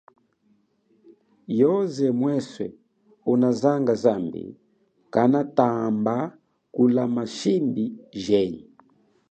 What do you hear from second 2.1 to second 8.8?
mweswe unazanga zambi kanatamba kulama shimbi jenyi.